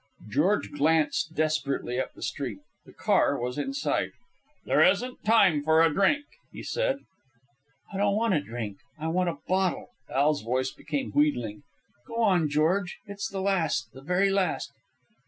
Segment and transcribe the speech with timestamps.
[0.27, 2.57] George glanced desperately up the street.
[2.87, 4.09] The car was in sight.
[4.65, 7.01] "There isn't time for a drink," he said.
[7.93, 8.77] "I don't want a drink.
[8.97, 11.61] I want a bottle." Al's voice became wheedling.
[12.07, 12.97] "Go on, George.
[13.05, 14.71] It's the last, the very last."